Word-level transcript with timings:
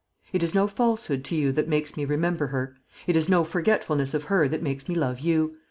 It 0.33 0.41
is 0.41 0.55
no 0.55 0.67
falsehood 0.67 1.23
to 1.25 1.35
you 1.35 1.51
that 1.51 1.67
makes 1.67 1.95
me 1.95 2.05
remember 2.05 2.47
her; 2.47 2.75
it 3.05 3.15
is 3.15 3.29
no 3.29 3.43
forgetfulness 3.43 4.15
of 4.15 4.23
her 4.23 4.47
that 4.47 4.63
makes 4.63 4.89
me 4.89 4.95
love 4.95 5.19
you. 5.19 5.55